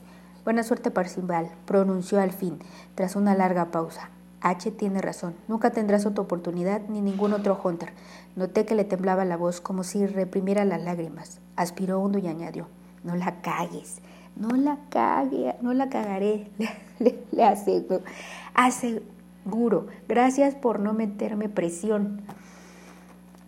Buena 0.44 0.62
suerte, 0.62 0.92
Parcival, 0.92 1.50
pronunció 1.64 2.20
al 2.20 2.30
fin, 2.30 2.60
tras 2.94 3.16
una 3.16 3.34
larga 3.34 3.72
pausa. 3.72 4.10
H 4.40 4.70
tiene 4.70 5.02
razón. 5.02 5.34
Nunca 5.48 5.70
tendrás 5.70 6.06
otra 6.06 6.22
oportunidad 6.22 6.82
ni 6.88 7.00
ningún 7.00 7.32
otro 7.32 7.60
Hunter. 7.60 7.92
Noté 8.36 8.64
que 8.66 8.76
le 8.76 8.84
temblaba 8.84 9.24
la 9.24 9.36
voz 9.36 9.60
como 9.60 9.82
si 9.82 10.06
reprimiera 10.06 10.64
las 10.64 10.80
lágrimas. 10.80 11.40
Aspiró 11.56 12.00
hondo 12.00 12.18
y 12.18 12.28
añadió: 12.28 12.68
No 13.06 13.16
la 13.16 13.40
cagues. 13.40 14.02
No 14.36 14.48
la 14.50 14.78
cague, 14.90 15.54
no 15.62 15.72
la 15.72 15.88
cagaré, 15.88 16.50
le, 16.98 17.24
le 17.32 17.42
aseguro. 17.44 18.02
Aseguro. 18.52 19.86
Gracias 20.08 20.54
por 20.54 20.78
no 20.78 20.92
meterme 20.92 21.48
presión. 21.48 22.20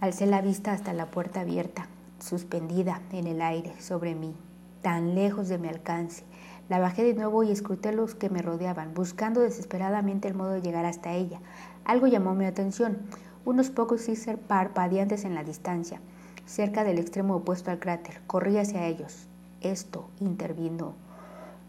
Alcé 0.01 0.25
la 0.25 0.41
vista 0.41 0.73
hasta 0.73 0.95
la 0.95 1.11
puerta 1.11 1.41
abierta, 1.41 1.89
suspendida 2.21 3.03
en 3.13 3.27
el 3.27 3.43
aire 3.43 3.79
sobre 3.81 4.15
mí, 4.15 4.35
tan 4.81 5.15
lejos 5.15 5.49
de 5.49 5.59
mi 5.59 5.69
alcance. 5.69 6.25
La 6.71 6.79
bajé 6.79 7.05
de 7.05 7.15
nuevo 7.15 7.43
y 7.43 7.51
escruté 7.51 7.93
los 7.93 8.15
que 8.15 8.31
me 8.31 8.41
rodeaban, 8.41 8.95
buscando 8.95 9.41
desesperadamente 9.41 10.27
el 10.29 10.35
modo 10.35 10.53
de 10.53 10.63
llegar 10.63 10.87
hasta 10.87 11.13
ella. 11.13 11.41
Algo 11.85 12.07
llamó 12.07 12.35
mi 12.35 12.47
atención, 12.47 12.99
unos 13.45 13.69
pocos 13.69 14.03
ser 14.03 14.39
parpadeantes 14.39 15.25
en 15.25 15.35
la 15.35 15.45
distancia, 15.45 16.01
cerca 16.47 16.85
del 16.85 16.99
extremo 16.99 17.37
opuesto 17.37 17.71
al 17.71 17.79
cráter. 17.79 18.23
Corrí 18.27 18.57
hacia 18.57 18.87
ellos. 18.87 19.29
Esto 19.61 20.09
intervino. 20.21 20.95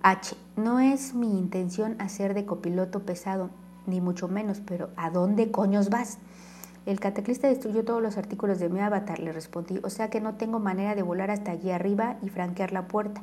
H. 0.02 0.36
No 0.56 0.80
es 0.80 1.14
mi 1.14 1.38
intención 1.38 1.96
hacer 2.00 2.34
de 2.34 2.46
copiloto 2.46 3.02
pesado, 3.02 3.50
ni 3.86 4.00
mucho 4.00 4.28
menos, 4.28 4.62
pero 4.66 4.90
¿a 4.96 5.10
dónde 5.10 5.52
coños 5.52 5.90
vas? 5.90 6.20
El 6.86 7.00
cataclista 7.00 7.48
destruyó 7.48 7.84
todos 7.84 8.02
los 8.02 8.18
artículos 8.18 8.60
de 8.60 8.70
mi 8.70 8.80
avatar, 8.80 9.20
le 9.20 9.32
respondí, 9.32 9.80
o 9.84 9.90
sea 9.90 10.10
que 10.10 10.22
no 10.22 10.36
tengo 10.36 10.60
manera 10.60 10.96
de 10.96 11.04
volar 11.04 11.32
hasta 11.32 11.52
allí 11.52 11.72
arriba 11.72 12.18
y 12.22 12.30
franquear 12.30 12.72
la 12.72 12.88
puerta. 12.88 13.22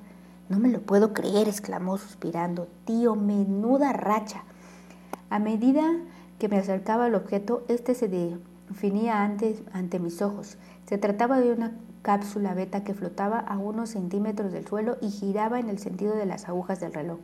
No 0.48 0.58
me 0.58 0.68
lo 0.68 0.80
puedo 0.80 1.12
creer, 1.12 1.48
exclamó 1.48 1.98
suspirando. 1.98 2.68
Tío, 2.84 3.16
menuda 3.16 3.92
racha. 3.92 4.44
A 5.30 5.38
medida 5.38 5.82
que 6.38 6.48
me 6.48 6.58
acercaba 6.58 7.06
al 7.06 7.14
objeto, 7.14 7.64
este 7.68 7.94
se 7.94 8.08
definía 8.08 9.22
antes 9.22 9.62
ante 9.72 9.98
mis 9.98 10.22
ojos. 10.22 10.58
Se 10.86 10.98
trataba 10.98 11.40
de 11.40 11.52
una 11.52 11.72
cápsula 12.06 12.54
beta 12.54 12.84
que 12.84 12.94
flotaba 12.94 13.40
a 13.40 13.58
unos 13.58 13.90
centímetros 13.90 14.52
del 14.52 14.64
suelo 14.64 14.96
y 15.00 15.10
giraba 15.10 15.58
en 15.58 15.68
el 15.68 15.80
sentido 15.80 16.14
de 16.14 16.24
las 16.24 16.48
agujas 16.48 16.78
del 16.78 16.94
reloj. 16.94 17.18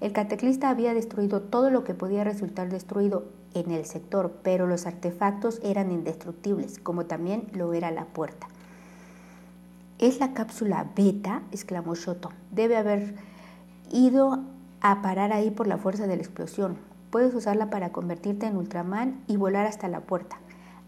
El 0.00 0.12
cataclista 0.14 0.70
había 0.70 0.94
destruido 0.94 1.42
todo 1.42 1.68
lo 1.68 1.84
que 1.84 1.92
podía 1.92 2.24
resultar 2.24 2.70
destruido 2.70 3.26
en 3.52 3.70
el 3.70 3.84
sector, 3.84 4.32
pero 4.42 4.66
los 4.66 4.86
artefactos 4.86 5.60
eran 5.62 5.92
indestructibles, 5.92 6.78
como 6.78 7.04
también 7.04 7.48
lo 7.52 7.74
era 7.74 7.90
la 7.90 8.06
puerta. 8.06 8.48
¿Es 9.98 10.20
la 10.20 10.32
cápsula 10.32 10.86
beta? 10.96 11.42
exclamó 11.52 11.94
Shoto. 11.94 12.30
Debe 12.50 12.78
haber 12.78 13.16
ido 13.92 14.38
a 14.80 15.02
parar 15.02 15.34
ahí 15.34 15.50
por 15.50 15.66
la 15.66 15.76
fuerza 15.76 16.06
de 16.06 16.16
la 16.16 16.22
explosión. 16.22 16.78
Puedes 17.10 17.34
usarla 17.34 17.68
para 17.68 17.92
convertirte 17.92 18.46
en 18.46 18.56
Ultraman 18.56 19.22
y 19.26 19.36
volar 19.36 19.66
hasta 19.66 19.86
la 19.88 20.00
puerta. 20.00 20.38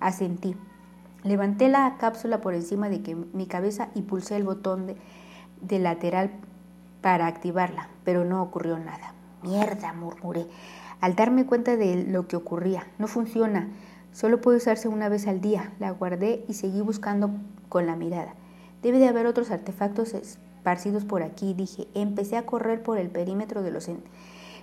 Asentí. 0.00 0.57
Levanté 1.26 1.68
la 1.68 1.97
cápsula 1.99 2.40
por 2.40 2.54
encima 2.54 2.88
de 2.88 3.16
mi 3.33 3.47
cabeza 3.47 3.88
y 3.97 4.02
pulsé 4.02 4.37
el 4.37 4.45
botón 4.45 4.95
de 5.61 5.78
lateral 5.80 6.30
para 7.00 7.26
activarla, 7.26 7.88
pero 8.04 8.25
no 8.25 8.40
ocurrió 8.40 8.78
nada. 8.78 9.12
Mierda, 9.42 9.92
murmuré, 9.92 10.47
al 11.00 11.16
darme 11.16 11.45
cuenta 11.45 11.76
de 11.76 12.04
lo 12.04 12.28
que 12.28 12.37
ocurría. 12.37 12.87
No 12.99 13.09
funciona. 13.09 13.68
Solo 14.12 14.40
puede 14.40 14.59
usarse 14.59 14.87
una 14.87 15.09
vez 15.09 15.26
al 15.26 15.40
día. 15.40 15.73
La 15.80 15.90
guardé 15.90 16.45
y 16.47 16.54
seguí 16.54 16.80
buscando 16.80 17.33
con 17.68 17.87
la 17.87 17.97
mirada. 17.97 18.35
Debe 18.83 19.00
de 19.00 19.09
haber 19.09 19.26
otros 19.26 19.50
artefactos 19.50 20.14
esparcidos 20.14 21.04
por 21.04 21.25
aquí, 21.25 21.54
dije. 21.54 21.88
Empecé 21.95 22.37
a 22.37 22.47
correr 22.47 22.85
por 22.85 22.99
el 22.99 23.11
perímetro 23.11 23.62
de 23.62 23.73
los 23.73 23.90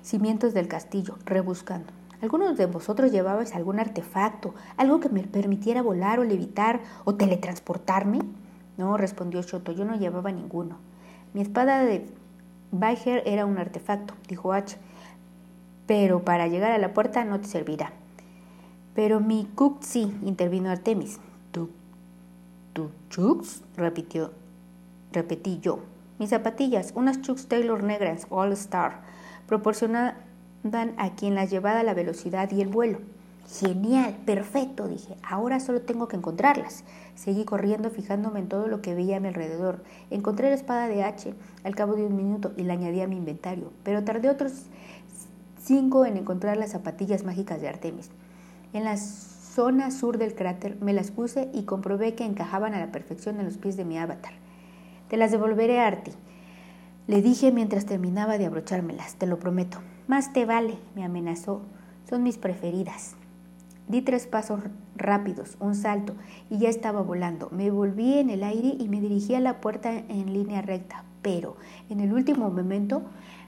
cimientos 0.01 0.53
del 0.53 0.69
castillo, 0.69 1.17
rebuscando. 1.25 1.91
¿Algunos 2.23 2.55
de 2.55 2.67
vosotros 2.67 3.11
llevabais 3.11 3.53
algún 3.53 3.81
artefacto, 3.81 4.55
algo 4.77 5.01
que 5.01 5.09
me 5.09 5.23
permitiera 5.23 5.81
volar 5.81 6.21
o 6.21 6.23
levitar 6.23 6.79
o 7.03 7.15
teletransportarme? 7.15 8.21
No, 8.77 8.95
respondió 8.95 9.41
Shoto, 9.41 9.73
yo 9.73 9.83
no 9.83 9.97
llevaba 9.97 10.31
ninguno. 10.31 10.77
Mi 11.33 11.41
espada 11.41 11.83
de 11.83 12.05
Baiger 12.71 13.23
era 13.25 13.45
un 13.45 13.57
artefacto, 13.57 14.13
dijo 14.29 14.53
H, 14.53 14.77
pero 15.85 16.23
para 16.23 16.47
llegar 16.47 16.71
a 16.71 16.77
la 16.77 16.93
puerta 16.93 17.25
no 17.25 17.41
te 17.41 17.49
servirá. 17.49 17.91
Pero 18.95 19.19
mi 19.19 19.43
Cook 19.53 19.79
sí, 19.81 20.17
intervino 20.23 20.69
Artemis. 20.69 21.19
¿Tu 21.51 22.89
chucks? 23.09 23.63
repitió, 23.75 24.31
repetí 25.11 25.59
yo. 25.59 25.79
Mis 26.19 26.29
zapatillas, 26.29 26.93
unas 26.95 27.19
chucks 27.19 27.47
Taylor 27.47 27.83
negras, 27.83 28.27
All 28.29 28.53
Star, 28.53 29.01
proporcionaban 30.63 30.93
a 30.97 31.15
quien 31.15 31.35
las 31.35 31.49
llevaba 31.49 31.83
la 31.83 31.93
velocidad 31.93 32.49
y 32.51 32.61
el 32.61 32.69
vuelo. 32.69 32.99
Genial, 33.59 34.15
perfecto, 34.25 34.87
dije. 34.87 35.15
Ahora 35.21 35.59
solo 35.59 35.81
tengo 35.81 36.07
que 36.07 36.15
encontrarlas. 36.15 36.83
Seguí 37.15 37.43
corriendo 37.43 37.89
fijándome 37.89 38.39
en 38.39 38.47
todo 38.47 38.67
lo 38.67 38.81
que 38.81 38.95
veía 38.95 39.17
a 39.17 39.19
mi 39.19 39.27
alrededor. 39.27 39.83
Encontré 40.09 40.49
la 40.49 40.55
espada 40.55 40.87
de 40.87 41.03
H 41.03 41.33
al 41.63 41.75
cabo 41.75 41.95
de 41.95 42.05
un 42.05 42.15
minuto 42.15 42.53
y 42.55 42.63
la 42.63 42.73
añadí 42.73 43.01
a 43.01 43.07
mi 43.07 43.17
inventario, 43.17 43.71
pero 43.83 44.03
tardé 44.03 44.29
otros 44.29 44.53
cinco 45.61 46.05
en 46.05 46.17
encontrar 46.17 46.57
las 46.57 46.71
zapatillas 46.71 47.23
mágicas 47.23 47.61
de 47.61 47.67
Artemis. 47.67 48.09
En 48.71 48.85
las 48.85 49.01
zona 49.53 49.91
sur 49.91 50.17
del 50.17 50.33
cráter, 50.33 50.77
me 50.81 50.93
las 50.93 51.11
puse 51.11 51.49
y 51.53 51.63
comprobé 51.63 52.15
que 52.15 52.25
encajaban 52.25 52.73
a 52.73 52.79
la 52.79 52.91
perfección 52.91 53.39
en 53.39 53.45
los 53.45 53.57
pies 53.57 53.77
de 53.77 53.85
mi 53.85 53.99
avatar. 53.99 54.33
Te 55.09 55.17
las 55.17 55.29
devolveré 55.29 55.79
a 55.79 55.87
Arti. 55.87 56.11
Le 57.05 57.21
dije 57.21 57.51
mientras 57.51 57.85
terminaba 57.85 58.39
de 58.39 58.47
abrochármelas, 58.47 59.15
te 59.15 59.27
lo 59.27 59.37
prometo. 59.37 59.79
Más 60.07 60.33
te 60.33 60.45
vale, 60.45 60.77
me 60.95 61.05
amenazó. 61.05 61.61
Son 62.09 62.23
mis 62.23 62.37
preferidas. 62.37 63.15
Di 63.87 64.01
tres 64.01 64.27
pasos 64.27 64.59
rápidos, 64.97 65.55
un 65.61 65.75
salto, 65.75 66.13
y 66.49 66.57
ya 66.57 66.67
estaba 66.67 67.01
volando. 67.01 67.49
Me 67.51 67.71
volví 67.71 68.19
en 68.19 68.29
el 68.29 68.43
aire 68.43 68.75
y 68.77 68.89
me 68.89 68.99
dirigí 68.99 69.33
a 69.35 69.39
la 69.39 69.61
puerta 69.61 69.93
en 69.93 70.33
línea 70.33 70.61
recta, 70.61 71.05
pero 71.21 71.55
en 71.89 72.01
el 72.01 72.11
último 72.11 72.49
momento 72.49 73.03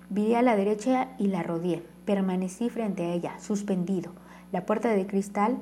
vi 0.09 0.33
a 0.33 0.41
la 0.41 0.55
derecha 0.55 1.09
y 1.17 1.27
la 1.27 1.43
rodeé. 1.43 1.83
Permanecí 2.05 2.69
frente 2.69 3.03
a 3.03 3.13
ella, 3.13 3.39
suspendido. 3.39 4.11
La 4.53 4.65
puerta 4.65 4.89
de 4.89 5.07
cristal 5.07 5.57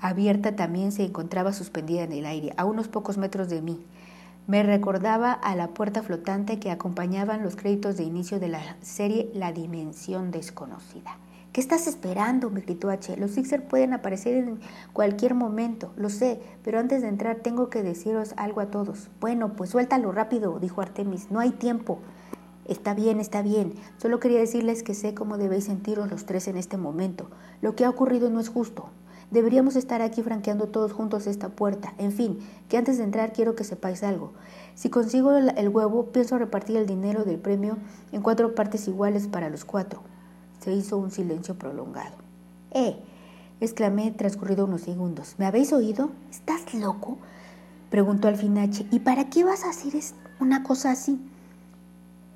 abierta 0.00 0.56
también 0.56 0.92
se 0.92 1.04
encontraba 1.04 1.52
suspendida 1.52 2.04
en 2.04 2.12
el 2.12 2.24
aire, 2.24 2.54
a 2.56 2.64
unos 2.64 2.88
pocos 2.88 3.18
metros 3.18 3.50
de 3.50 3.60
mí. 3.60 3.80
Me 4.48 4.64
recordaba 4.64 5.32
a 5.32 5.54
la 5.54 5.68
puerta 5.68 6.02
flotante 6.02 6.58
que 6.58 6.72
acompañaban 6.72 7.44
los 7.44 7.54
créditos 7.54 7.96
de 7.96 8.02
inicio 8.02 8.40
de 8.40 8.48
la 8.48 8.76
serie 8.80 9.30
La 9.34 9.52
Dimensión 9.52 10.32
Desconocida. 10.32 11.16
¿Qué 11.52 11.60
estás 11.60 11.86
esperando? 11.86 12.50
me 12.50 12.62
gritó 12.62 12.90
H. 12.90 13.16
Los 13.18 13.32
Sixer 13.32 13.68
pueden 13.68 13.92
aparecer 13.92 14.34
en 14.34 14.58
cualquier 14.92 15.34
momento, 15.34 15.92
lo 15.96 16.10
sé, 16.10 16.40
pero 16.64 16.80
antes 16.80 17.02
de 17.02 17.08
entrar 17.08 17.36
tengo 17.36 17.70
que 17.70 17.84
deciros 17.84 18.34
algo 18.36 18.60
a 18.60 18.66
todos. 18.72 19.10
Bueno, 19.20 19.52
pues 19.54 19.70
suéltalo 19.70 20.10
rápido, 20.10 20.58
dijo 20.58 20.80
Artemis, 20.80 21.30
no 21.30 21.38
hay 21.38 21.50
tiempo. 21.50 22.00
Está 22.64 22.94
bien, 22.94 23.20
está 23.20 23.42
bien. 23.42 23.74
Solo 23.98 24.18
quería 24.18 24.40
decirles 24.40 24.82
que 24.82 24.94
sé 24.94 25.14
cómo 25.14 25.38
debéis 25.38 25.64
sentiros 25.64 26.10
los 26.10 26.26
tres 26.26 26.48
en 26.48 26.56
este 26.56 26.76
momento. 26.76 27.30
Lo 27.60 27.76
que 27.76 27.84
ha 27.84 27.90
ocurrido 27.90 28.28
no 28.28 28.40
es 28.40 28.48
justo. 28.48 28.88
Deberíamos 29.32 29.76
estar 29.76 30.02
aquí 30.02 30.22
franqueando 30.22 30.68
todos 30.68 30.92
juntos 30.92 31.26
esta 31.26 31.48
puerta. 31.48 31.94
En 31.96 32.12
fin, 32.12 32.38
que 32.68 32.76
antes 32.76 32.98
de 32.98 33.04
entrar 33.04 33.32
quiero 33.32 33.56
que 33.56 33.64
sepáis 33.64 34.02
algo. 34.02 34.32
Si 34.74 34.90
consigo 34.90 35.32
el 35.34 35.68
huevo, 35.70 36.12
pienso 36.12 36.36
repartir 36.36 36.76
el 36.76 36.86
dinero 36.86 37.24
del 37.24 37.38
premio 37.38 37.78
en 38.12 38.20
cuatro 38.20 38.54
partes 38.54 38.86
iguales 38.88 39.28
para 39.28 39.48
los 39.48 39.64
cuatro. 39.64 40.02
Se 40.60 40.74
hizo 40.74 40.98
un 40.98 41.10
silencio 41.10 41.54
prolongado. 41.56 42.14
¡Eh! 42.72 42.96
exclamé 43.58 44.10
transcurrido 44.10 44.66
unos 44.66 44.82
segundos. 44.82 45.36
¿Me 45.38 45.46
habéis 45.46 45.72
oído? 45.72 46.10
¿Estás 46.30 46.74
loco? 46.74 47.16
Preguntó 47.88 48.28
al 48.28 48.36
fin 48.36 48.58
H. 48.58 48.86
¿Y 48.90 49.00
para 49.00 49.30
qué 49.30 49.44
vas 49.44 49.64
a 49.64 49.70
hacer 49.70 49.94
una 50.40 50.62
cosa 50.62 50.90
así? 50.90 51.18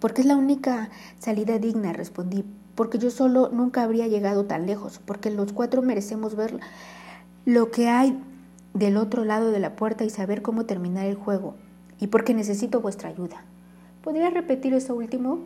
Porque 0.01 0.23
es 0.23 0.27
la 0.27 0.37
única 0.37 0.89
salida 1.19 1.59
digna, 1.59 1.93
respondí. 1.93 2.45
Porque 2.77 2.99
yo 2.99 3.11
solo 3.11 3.49
nunca 3.53 3.83
habría 3.83 4.07
llegado 4.07 4.45
tan 4.45 4.67
lejos. 4.67 5.01
Porque 5.05 5.31
los 5.31 5.53
cuatro 5.53 5.83
merecemos 5.83 6.37
ver 6.37 6.61
lo 7.45 7.73
que 7.73 7.89
hay 7.89 8.17
del 8.75 8.97
otro 8.97 9.25
lado 9.25 9.51
de 9.51 9.59
la 9.59 9.75
puerta 9.75 10.05
y 10.05 10.11
saber 10.11 10.43
cómo 10.43 10.67
terminar 10.67 11.07
el 11.07 11.17
juego. 11.17 11.57
Y 11.99 12.07
porque 12.07 12.35
necesito 12.35 12.81
vuestra 12.81 13.09
ayuda. 13.09 13.43
¿Podría 14.03 14.31
repetir 14.31 14.73
eso 14.75 14.95
último? 14.95 15.41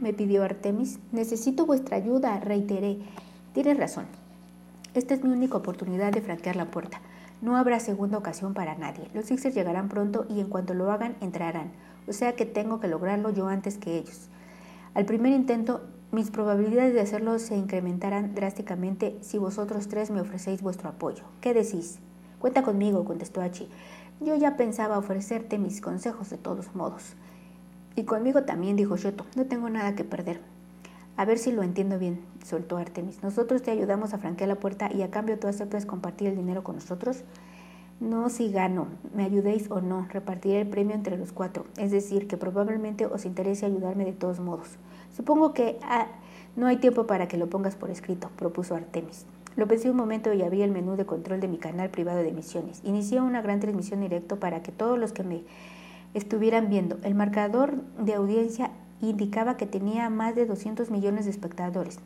me 0.00 0.12
pidió 0.12 0.42
Artemis. 0.44 0.98
Necesito 1.12 1.66
vuestra 1.66 1.96
ayuda, 1.96 2.38
reiteré. 2.40 2.98
Tienes 3.52 3.78
razón. 3.78 4.06
Esta 4.94 5.14
es 5.14 5.24
mi 5.24 5.30
única 5.30 5.56
oportunidad 5.56 6.12
de 6.12 6.20
franquear 6.20 6.56
la 6.56 6.70
puerta. 6.70 7.00
No 7.42 7.56
habrá 7.56 7.80
segunda 7.80 8.18
ocasión 8.18 8.54
para 8.54 8.76
nadie. 8.76 9.08
Los 9.12 9.26
Sixers 9.26 9.54
llegarán 9.54 9.88
pronto 9.88 10.26
y 10.28 10.40
en 10.40 10.48
cuanto 10.48 10.74
lo 10.74 10.90
hagan 10.90 11.16
entrarán. 11.20 11.72
O 12.08 12.12
sea 12.12 12.34
que 12.34 12.46
tengo 12.46 12.80
que 12.80 12.88
lograrlo 12.88 13.30
yo 13.30 13.48
antes 13.48 13.76
que 13.78 13.98
ellos. 13.98 14.28
Al 14.94 15.04
primer 15.04 15.32
intento, 15.32 15.82
mis 16.16 16.30
probabilidades 16.30 16.94
de 16.94 17.02
hacerlo 17.02 17.38
se 17.38 17.58
incrementarán 17.58 18.34
drásticamente 18.34 19.18
si 19.20 19.36
vosotros 19.36 19.86
tres 19.88 20.10
me 20.10 20.22
ofrecéis 20.22 20.62
vuestro 20.62 20.88
apoyo. 20.88 21.24
¿Qué 21.42 21.52
decís? 21.52 21.98
Cuenta 22.38 22.62
conmigo, 22.62 23.04
contestó 23.04 23.42
Hachi. 23.42 23.68
Yo 24.20 24.34
ya 24.34 24.56
pensaba 24.56 24.96
ofrecerte 24.96 25.58
mis 25.58 25.82
consejos 25.82 26.30
de 26.30 26.38
todos 26.38 26.74
modos. 26.74 27.02
Y 27.96 28.04
conmigo 28.04 28.44
también, 28.44 28.76
dijo 28.76 28.96
Shoto. 28.96 29.26
No 29.36 29.44
tengo 29.44 29.68
nada 29.68 29.94
que 29.94 30.04
perder. 30.04 30.40
A 31.18 31.26
ver 31.26 31.36
si 31.36 31.52
lo 31.52 31.62
entiendo 31.62 31.98
bien, 31.98 32.20
soltó 32.42 32.78
Artemis. 32.78 33.22
Nosotros 33.22 33.60
te 33.60 33.70
ayudamos 33.70 34.14
a 34.14 34.18
franquear 34.18 34.48
la 34.48 34.54
puerta 34.54 34.90
y 34.90 35.02
a 35.02 35.10
cambio 35.10 35.38
tú 35.38 35.48
aceptas 35.48 35.84
compartir 35.84 36.28
el 36.28 36.36
dinero 36.36 36.64
con 36.64 36.76
nosotros. 36.76 37.24
No 38.00 38.30
si 38.30 38.50
gano, 38.50 38.86
me 39.14 39.24
ayudéis 39.24 39.70
o 39.70 39.82
no, 39.82 40.06
repartiré 40.10 40.62
el 40.62 40.68
premio 40.68 40.94
entre 40.94 41.18
los 41.18 41.32
cuatro. 41.32 41.66
Es 41.76 41.90
decir, 41.90 42.26
que 42.26 42.38
probablemente 42.38 43.04
os 43.04 43.26
interese 43.26 43.66
ayudarme 43.66 44.06
de 44.06 44.14
todos 44.14 44.40
modos. 44.40 44.78
Supongo 45.16 45.54
que 45.54 45.78
ah, 45.82 46.08
no 46.56 46.66
hay 46.66 46.76
tiempo 46.76 47.06
para 47.06 47.26
que 47.26 47.38
lo 47.38 47.48
pongas 47.48 47.74
por 47.74 47.90
escrito, 47.90 48.28
propuso 48.36 48.74
Artemis. 48.74 49.24
Lo 49.56 49.66
pensé 49.66 49.90
un 49.90 49.96
momento 49.96 50.34
y 50.34 50.42
abrí 50.42 50.60
el 50.60 50.70
menú 50.70 50.96
de 50.96 51.06
control 51.06 51.40
de 51.40 51.48
mi 51.48 51.56
canal 51.56 51.88
privado 51.88 52.18
de 52.18 52.28
emisiones. 52.28 52.82
Inicié 52.84 53.22
una 53.22 53.40
gran 53.40 53.58
transmisión 53.58 54.02
directo 54.02 54.38
para 54.38 54.62
que 54.62 54.72
todos 54.72 54.98
los 54.98 55.12
que 55.12 55.22
me 55.22 55.42
estuvieran 56.12 56.68
viendo. 56.68 56.98
El 57.02 57.14
marcador 57.14 57.76
de 57.98 58.12
audiencia 58.12 58.70
indicaba 59.00 59.56
que 59.56 59.64
tenía 59.64 60.10
más 60.10 60.34
de 60.34 60.44
200 60.44 60.90
millones 60.90 61.24
de 61.24 61.30
espectadores. 61.30 61.98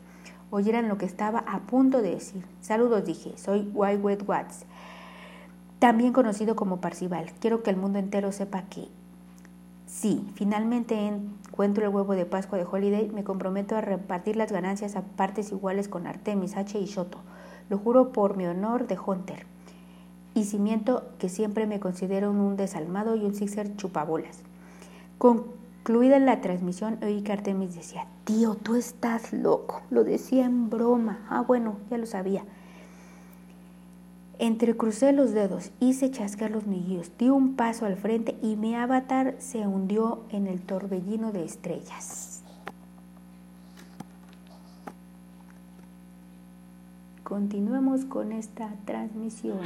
Oyeran 0.49 0.87
lo 0.87 0.97
que 0.97 1.05
estaba 1.05 1.39
a 1.39 1.59
punto 1.59 2.01
de 2.01 2.11
decir. 2.11 2.45
Saludos, 2.61 3.05
dije. 3.05 3.33
Soy 3.37 3.69
White 3.73 4.23
Watts, 4.25 4.65
también 5.79 6.13
conocido 6.13 6.55
como 6.55 6.79
Parcival. 6.79 7.31
Quiero 7.41 7.63
que 7.63 7.71
el 7.71 7.77
mundo 7.77 7.99
entero 7.99 8.31
sepa 8.31 8.63
que 8.69 8.87
sí, 9.85 10.25
finalmente 10.35 11.13
encuentro 11.51 11.85
el 11.85 11.93
huevo 11.93 12.15
de 12.15 12.25
Pascua 12.25 12.57
de 12.57 12.65
Holiday, 12.65 13.09
me 13.09 13.23
comprometo 13.23 13.75
a 13.75 13.81
repartir 13.81 14.35
las 14.35 14.51
ganancias 14.51 14.95
a 14.95 15.03
partes 15.03 15.51
iguales 15.51 15.87
con 15.87 16.07
Artemis, 16.07 16.57
H 16.57 16.79
y 16.79 16.85
Shoto. 16.85 17.19
Lo 17.69 17.77
juro 17.77 18.11
por 18.11 18.37
mi 18.37 18.47
honor 18.47 18.87
de 18.87 18.97
Hunter. 18.97 19.45
Y 20.33 20.45
cimiento 20.45 21.09
que 21.19 21.29
siempre 21.29 21.67
me 21.67 21.79
considero 21.79 22.31
un 22.31 22.55
desalmado 22.55 23.15
y 23.15 23.25
un 23.25 23.35
sixer 23.35 23.75
chupabolas. 23.75 24.39
Con 25.17 25.61
Incluida 25.81 26.17
en 26.17 26.27
la 26.27 26.41
transmisión, 26.41 26.99
oí 27.01 27.23
que 27.23 27.31
Artemis 27.31 27.73
decía, 27.73 28.05
tío, 28.23 28.53
tú 28.53 28.75
estás 28.75 29.33
loco. 29.33 29.81
Lo 29.89 30.03
decía 30.03 30.45
en 30.45 30.69
broma. 30.69 31.25
Ah, 31.27 31.41
bueno, 31.41 31.77
ya 31.89 31.97
lo 31.97 32.05
sabía. 32.05 32.45
Entrecrucé 34.41 35.13
los 35.13 35.33
dedos, 35.33 35.69
hice 35.79 36.09
chascar 36.09 36.49
los 36.49 36.65
niguillos, 36.65 37.11
di 37.19 37.29
un 37.29 37.55
paso 37.55 37.85
al 37.85 37.95
frente 37.95 38.39
y 38.41 38.55
mi 38.55 38.73
avatar 38.73 39.35
se 39.37 39.59
hundió 39.67 40.23
en 40.31 40.47
el 40.47 40.63
torbellino 40.63 41.31
de 41.31 41.45
estrellas. 41.45 42.41
Continuemos 47.23 48.05
con 48.05 48.31
esta 48.31 48.73
transmisión. 48.85 49.59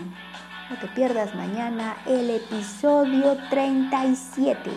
No 0.70 0.78
te 0.82 0.88
pierdas 0.88 1.34
mañana 1.36 1.96
el 2.06 2.30
episodio 2.30 3.38
37. 3.50 4.72